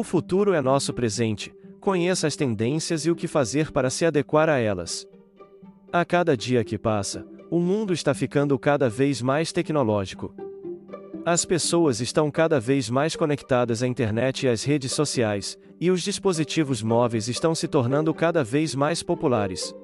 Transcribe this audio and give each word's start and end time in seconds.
O 0.00 0.02
futuro 0.02 0.54
é 0.54 0.62
nosso 0.62 0.94
presente, 0.94 1.54
conheça 1.78 2.26
as 2.26 2.34
tendências 2.34 3.04
e 3.04 3.10
o 3.10 3.14
que 3.14 3.28
fazer 3.28 3.70
para 3.70 3.90
se 3.90 4.06
adequar 4.06 4.48
a 4.48 4.56
elas. 4.56 5.06
A 5.92 6.06
cada 6.06 6.34
dia 6.34 6.64
que 6.64 6.78
passa, 6.78 7.26
o 7.50 7.60
mundo 7.60 7.92
está 7.92 8.14
ficando 8.14 8.58
cada 8.58 8.88
vez 8.88 9.20
mais 9.20 9.52
tecnológico. 9.52 10.34
As 11.22 11.44
pessoas 11.44 12.00
estão 12.00 12.30
cada 12.30 12.58
vez 12.58 12.88
mais 12.88 13.14
conectadas 13.14 13.82
à 13.82 13.86
internet 13.86 14.46
e 14.46 14.48
às 14.48 14.64
redes 14.64 14.90
sociais, 14.92 15.58
e 15.78 15.90
os 15.90 16.00
dispositivos 16.00 16.82
móveis 16.82 17.28
estão 17.28 17.54
se 17.54 17.68
tornando 17.68 18.14
cada 18.14 18.42
vez 18.42 18.74
mais 18.74 19.02
populares. 19.02 19.74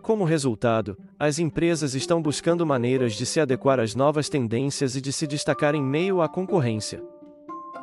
Como 0.00 0.24
resultado, 0.24 0.96
as 1.18 1.38
empresas 1.38 1.94
estão 1.94 2.22
buscando 2.22 2.64
maneiras 2.64 3.12
de 3.12 3.26
se 3.26 3.38
adequar 3.38 3.80
às 3.80 3.94
novas 3.94 4.30
tendências 4.30 4.96
e 4.96 5.00
de 5.02 5.12
se 5.12 5.26
destacar 5.26 5.74
em 5.74 5.82
meio 5.82 6.22
à 6.22 6.28
concorrência. 6.28 7.04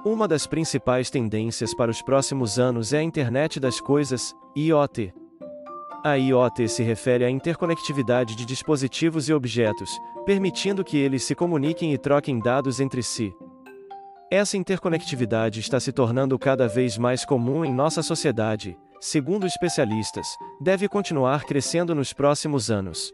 Uma 0.05 0.27
das 0.27 0.45
principais 0.45 1.09
tendências 1.09 1.73
para 1.73 1.89
os 1.89 2.02
próximos 2.02 2.59
anos 2.59 2.91
é 2.91 2.98
a 2.98 3.03
Internet 3.03 3.57
das 3.57 3.80
Coisas, 3.80 4.35
IoT. 4.53 5.13
A 6.03 6.16
IoT 6.16 6.67
se 6.67 6.84
refere 6.84 7.23
à 7.23 7.30
interconectividade 7.30 8.35
de 8.35 8.45
dispositivos 8.45 9.30
e 9.30 9.34
objetos, 9.34 9.97
permitindo 10.25 10.84
que 10.84 10.97
eles 10.97 11.23
se 11.23 11.34
comuniquem 11.34 11.94
e 11.94 11.97
troquem 11.97 12.38
dados 12.38 12.81
entre 12.81 13.02
si. 13.02 13.34
Essa 14.30 14.58
interconectividade 14.58 15.61
está 15.61 15.80
se 15.80 15.94
tornando 15.94 16.38
cada 16.38 16.67
vez 16.67 16.97
mais 16.97 17.23
comum 17.23 17.63
em 17.63 17.73
nossa 17.73 18.03
sociedade, 18.03 18.77
segundo 18.99 19.47
especialistas, 19.47 20.27
deve 20.59 20.89
continuar 20.89 21.45
crescendo 21.45 21.95
nos 21.95 22.11
próximos 22.11 22.70
anos. 22.70 23.13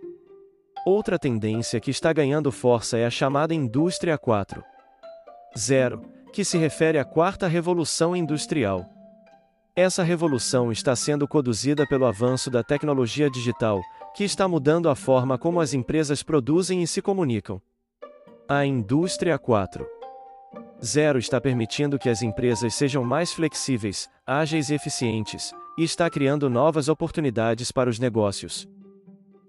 Outra 0.88 1.20
tendência 1.20 1.80
que 1.80 1.92
está 1.92 2.12
ganhando 2.12 2.52
força 2.52 2.98
é 2.98 3.06
a 3.06 3.12
chamada 3.12 3.54
Indústria 3.54 4.18
4.0, 4.18 6.19
que 6.32 6.46
se 6.46 6.58
refere 6.58 6.98
à 6.98 7.06
quarta 7.06 7.48
revolução 7.48 8.16
industrial. 8.16 8.86
Essa 9.76 10.04
revolução 10.04 10.72
está 10.72 10.96
sendo 10.96 11.28
conduzida 11.28 11.88
pelo 11.88 12.06
avanço 12.06 12.50
da 12.50 12.64
tecnologia 12.64 13.30
digital, 13.30 13.82
que 14.16 14.24
está 14.24 14.48
mudando 14.48 14.90
a 14.90 14.96
forma 14.96 15.38
como 15.38 15.62
as 15.62 15.74
empresas 15.74 16.22
produzem 16.22 16.84
e 16.84 16.88
se 16.88 17.02
comunicam. 17.02 17.62
A 18.48 18.66
Indústria 18.66 19.38
4.0 19.40 21.18
está 21.18 21.40
permitindo 21.40 22.00
que 22.00 22.10
as 22.10 22.22
empresas 22.22 22.74
sejam 22.74 23.04
mais 23.04 23.32
flexíveis, 23.32 24.10
ágeis 24.26 24.70
e 24.70 24.74
eficientes, 24.74 25.54
e 25.78 25.84
está 25.84 26.10
criando 26.10 26.50
novas 26.50 26.90
oportunidades 26.90 27.72
para 27.72 27.90
os 27.90 28.00
negócios. 28.00 28.68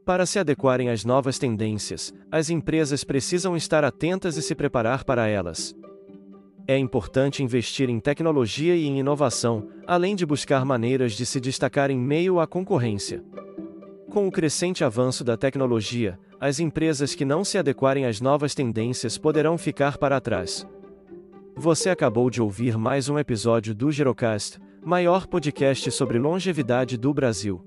Para 0.05 0.27
se 0.27 0.39
adequarem 0.39 0.91
às 0.91 1.05
novas 1.05 1.39
tendências, 1.39 2.12
as 2.31 2.50
empresas 2.50 3.05
precisam 3.05 3.56
estar 3.56 3.84
atentas 3.84 4.37
e 4.37 4.42
se 4.42 4.55
preparar 4.55 5.05
para 5.05 5.27
elas. 5.27 5.75
É 6.71 6.79
importante 6.79 7.43
investir 7.43 7.91
em 7.91 7.99
tecnologia 7.99 8.77
e 8.77 8.87
em 8.87 9.01
inovação, 9.01 9.67
além 9.89 10.15
de 10.15 10.25
buscar 10.25 10.65
maneiras 10.65 11.15
de 11.15 11.27
se 11.27 11.41
destacar 11.41 11.91
em 11.91 11.99
meio 11.99 12.39
à 12.39 12.47
concorrência. 12.47 13.25
Com 14.09 14.29
o 14.29 14.31
crescente 14.31 14.85
avanço 14.85 15.25
da 15.25 15.37
tecnologia, 15.37 16.17
as 16.39 16.61
empresas 16.61 17.12
que 17.12 17.25
não 17.25 17.43
se 17.43 17.59
adequarem 17.59 18.07
às 18.07 18.21
novas 18.21 18.55
tendências 18.55 19.19
poderão 19.19 19.59
ficar 19.59 19.99
para 19.99 20.21
trás. 20.21 20.65
Você 21.57 21.91
acabou 21.91 22.31
de 22.31 22.41
ouvir 22.41 22.79
mais 22.79 23.09
um 23.09 23.19
episódio 23.19 23.75
do 23.75 23.91
Girocast, 23.91 24.61
maior 24.81 25.27
podcast 25.27 25.91
sobre 25.91 26.21
longevidade 26.21 26.97
do 26.97 27.12
Brasil. 27.12 27.61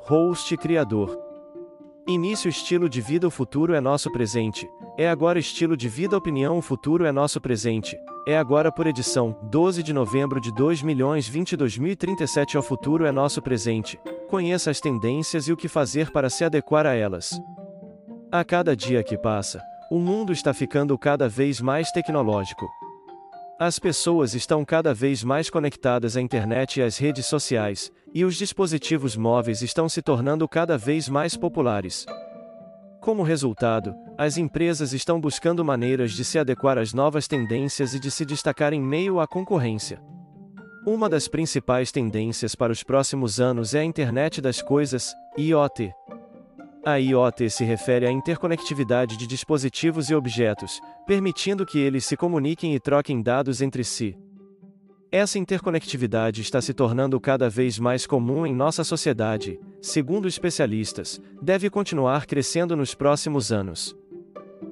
Host 0.00 0.52
e 0.52 0.58
criador. 0.58 1.29
Início 2.10 2.48
estilo 2.48 2.88
de 2.88 3.00
vida 3.00 3.28
o 3.28 3.30
futuro 3.30 3.72
é 3.72 3.80
nosso 3.80 4.10
presente. 4.10 4.68
É 4.98 5.08
agora 5.08 5.38
estilo 5.38 5.76
de 5.76 5.88
vida 5.88 6.16
opinião 6.16 6.58
o 6.58 6.60
futuro 6.60 7.04
é 7.04 7.12
nosso 7.12 7.40
presente. 7.40 7.96
É 8.26 8.36
agora 8.36 8.72
por 8.72 8.88
edição 8.88 9.38
12 9.44 9.80
de 9.80 9.92
novembro 9.92 10.40
de 10.40 10.52
2020 10.52 11.56
2037 11.56 12.56
ao 12.56 12.64
futuro 12.64 13.06
é 13.06 13.12
nosso 13.12 13.40
presente. 13.40 13.96
Conheça 14.28 14.72
as 14.72 14.80
tendências 14.80 15.46
e 15.46 15.52
o 15.52 15.56
que 15.56 15.68
fazer 15.68 16.10
para 16.10 16.28
se 16.28 16.42
adequar 16.42 16.84
a 16.84 16.94
elas. 16.94 17.40
A 18.32 18.42
cada 18.42 18.74
dia 18.74 19.04
que 19.04 19.16
passa, 19.16 19.62
o 19.88 20.00
mundo 20.00 20.32
está 20.32 20.52
ficando 20.52 20.98
cada 20.98 21.28
vez 21.28 21.60
mais 21.60 21.92
tecnológico. 21.92 22.68
As 23.62 23.78
pessoas 23.78 24.34
estão 24.34 24.64
cada 24.64 24.94
vez 24.94 25.22
mais 25.22 25.50
conectadas 25.50 26.16
à 26.16 26.20
internet 26.22 26.80
e 26.80 26.82
às 26.82 26.96
redes 26.96 27.26
sociais, 27.26 27.92
e 28.14 28.24
os 28.24 28.36
dispositivos 28.36 29.16
móveis 29.16 29.60
estão 29.60 29.86
se 29.86 30.00
tornando 30.00 30.48
cada 30.48 30.78
vez 30.78 31.10
mais 31.10 31.36
populares. 31.36 32.06
Como 33.02 33.22
resultado, 33.22 33.94
as 34.16 34.38
empresas 34.38 34.94
estão 34.94 35.20
buscando 35.20 35.62
maneiras 35.62 36.12
de 36.12 36.24
se 36.24 36.38
adequar 36.38 36.78
às 36.78 36.94
novas 36.94 37.28
tendências 37.28 37.92
e 37.92 38.00
de 38.00 38.10
se 38.10 38.24
destacar 38.24 38.72
em 38.72 38.80
meio 38.80 39.20
à 39.20 39.26
concorrência. 39.26 40.00
Uma 40.86 41.06
das 41.06 41.28
principais 41.28 41.92
tendências 41.92 42.54
para 42.54 42.72
os 42.72 42.82
próximos 42.82 43.42
anos 43.42 43.74
é 43.74 43.80
a 43.80 43.84
Internet 43.84 44.40
das 44.40 44.62
Coisas, 44.62 45.12
IoT. 45.36 45.92
A 46.82 46.98
IoT 46.98 47.50
se 47.50 47.62
refere 47.62 48.06
à 48.06 48.10
interconectividade 48.10 49.18
de 49.18 49.26
dispositivos 49.26 50.08
e 50.08 50.14
objetos, 50.14 50.80
permitindo 51.06 51.66
que 51.66 51.78
eles 51.78 52.06
se 52.06 52.16
comuniquem 52.16 52.74
e 52.74 52.80
troquem 52.80 53.20
dados 53.20 53.60
entre 53.60 53.84
si. 53.84 54.16
Essa 55.12 55.38
interconectividade 55.38 56.40
está 56.40 56.60
se 56.62 56.72
tornando 56.72 57.20
cada 57.20 57.50
vez 57.50 57.78
mais 57.78 58.06
comum 58.06 58.46
em 58.46 58.54
nossa 58.54 58.82
sociedade, 58.82 59.60
segundo 59.82 60.26
especialistas, 60.26 61.20
deve 61.42 61.68
continuar 61.68 62.24
crescendo 62.24 62.74
nos 62.74 62.94
próximos 62.94 63.52
anos. 63.52 63.94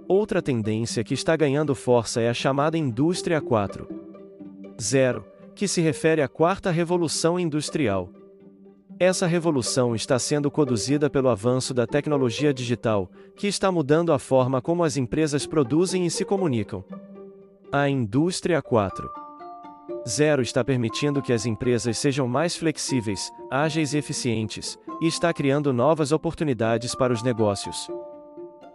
Outra 0.08 0.40
tendência 0.40 1.04
que 1.04 1.12
está 1.12 1.36
ganhando 1.36 1.74
força 1.74 2.22
é 2.22 2.30
a 2.30 2.34
chamada 2.34 2.78
Indústria 2.78 3.42
4.0, 3.42 5.24
que 5.54 5.68
se 5.68 5.82
refere 5.82 6.22
à 6.22 6.28
quarta 6.28 6.70
revolução 6.70 7.38
industrial. 7.38 8.10
Essa 9.00 9.28
revolução 9.28 9.94
está 9.94 10.18
sendo 10.18 10.50
conduzida 10.50 11.08
pelo 11.08 11.28
avanço 11.28 11.72
da 11.72 11.86
tecnologia 11.86 12.52
digital, 12.52 13.08
que 13.36 13.46
está 13.46 13.70
mudando 13.70 14.12
a 14.12 14.18
forma 14.18 14.60
como 14.60 14.82
as 14.82 14.96
empresas 14.96 15.46
produzem 15.46 16.04
e 16.04 16.10
se 16.10 16.24
comunicam. 16.24 16.84
A 17.70 17.88
indústria 17.88 18.60
4.0 18.60 20.40
está 20.40 20.64
permitindo 20.64 21.22
que 21.22 21.32
as 21.32 21.46
empresas 21.46 21.96
sejam 21.96 22.26
mais 22.26 22.56
flexíveis, 22.56 23.30
ágeis 23.48 23.94
e 23.94 23.98
eficientes, 23.98 24.76
e 25.00 25.06
está 25.06 25.32
criando 25.32 25.72
novas 25.72 26.10
oportunidades 26.10 26.92
para 26.96 27.12
os 27.12 27.22
negócios. 27.22 27.88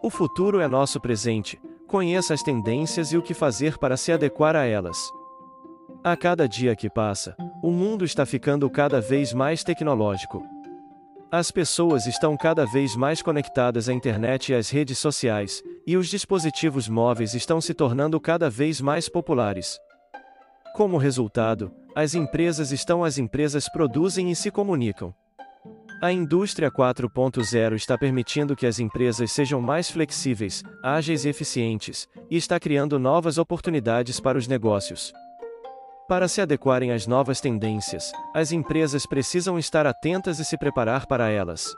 O 0.01 0.09
futuro 0.09 0.61
é 0.61 0.69
nosso 0.69 1.01
presente, 1.01 1.61
conheça 1.85 2.33
as 2.33 2.41
tendências 2.41 3.11
e 3.11 3.17
o 3.17 3.21
que 3.21 3.33
fazer 3.33 3.77
para 3.77 3.97
se 3.97 4.09
adequar 4.13 4.55
a 4.55 4.63
elas. 4.63 4.97
A 6.01 6.15
cada 6.15 6.47
dia 6.47 6.77
que 6.77 6.89
passa, 6.89 7.35
o 7.63 7.71
mundo 7.71 8.03
está 8.03 8.25
ficando 8.25 8.69
cada 8.69 8.99
vez 8.99 9.31
mais 9.31 9.63
tecnológico. 9.63 10.45
As 11.31 11.49
pessoas 11.49 12.05
estão 12.05 12.35
cada 12.35 12.65
vez 12.65 12.93
mais 12.93 13.21
conectadas 13.21 13.87
à 13.87 13.93
internet 13.93 14.51
e 14.51 14.55
às 14.55 14.69
redes 14.69 14.97
sociais, 14.97 15.63
e 15.87 15.95
os 15.95 16.09
dispositivos 16.09 16.89
móveis 16.89 17.33
estão 17.33 17.61
se 17.61 17.73
tornando 17.73 18.19
cada 18.19 18.49
vez 18.49 18.81
mais 18.81 19.07
populares. 19.07 19.79
Como 20.75 20.97
resultado, 20.97 21.71
as 21.95 22.13
empresas 22.13 22.73
estão 22.73 23.01
as 23.01 23.17
empresas 23.17 23.69
produzem 23.69 24.29
e 24.29 24.35
se 24.35 24.51
comunicam. 24.51 25.15
A 26.01 26.11
indústria 26.11 26.69
4.0 26.69 27.75
está 27.75 27.97
permitindo 27.97 28.57
que 28.57 28.65
as 28.65 28.77
empresas 28.77 29.31
sejam 29.31 29.61
mais 29.61 29.89
flexíveis, 29.89 30.63
ágeis 30.83 31.23
e 31.23 31.29
eficientes, 31.29 32.09
e 32.29 32.35
está 32.35 32.59
criando 32.59 32.99
novas 32.99 33.37
oportunidades 33.37 34.19
para 34.19 34.37
os 34.37 34.49
negócios. 34.49 35.13
Para 36.07 36.27
se 36.27 36.41
adequarem 36.41 36.91
às 36.91 37.07
novas 37.07 37.39
tendências, 37.39 38.11
as 38.33 38.51
empresas 38.51 39.05
precisam 39.05 39.57
estar 39.57 39.87
atentas 39.87 40.37
e 40.37 40.43
se 40.43 40.57
preparar 40.57 41.07
para 41.07 41.29
elas. 41.29 41.73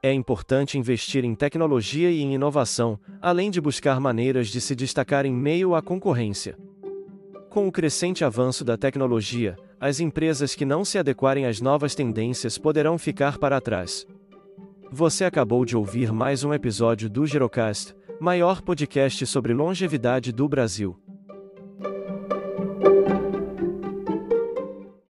É 0.00 0.12
importante 0.12 0.78
investir 0.78 1.24
em 1.24 1.34
tecnologia 1.34 2.08
e 2.08 2.22
em 2.22 2.34
inovação, 2.34 2.98
além 3.20 3.50
de 3.50 3.60
buscar 3.60 3.98
maneiras 4.00 4.46
de 4.46 4.60
se 4.60 4.76
destacar 4.76 5.26
em 5.26 5.32
meio 5.32 5.74
à 5.74 5.82
concorrência. 5.82 6.56
Com 7.50 7.66
o 7.66 7.72
crescente 7.72 8.24
avanço 8.24 8.64
da 8.64 8.76
tecnologia, 8.76 9.56
as 9.80 9.98
empresas 9.98 10.54
que 10.54 10.64
não 10.64 10.84
se 10.84 10.96
adequarem 10.96 11.44
às 11.44 11.60
novas 11.60 11.96
tendências 11.96 12.56
poderão 12.56 12.96
ficar 12.96 13.38
para 13.38 13.60
trás. 13.60 14.06
Você 14.90 15.24
acabou 15.24 15.64
de 15.64 15.76
ouvir 15.76 16.12
mais 16.12 16.44
um 16.44 16.54
episódio 16.54 17.10
do 17.10 17.26
Girocast, 17.26 17.92
maior 18.20 18.62
podcast 18.62 19.26
sobre 19.26 19.52
longevidade 19.52 20.30
do 20.30 20.48
Brasil. 20.48 20.96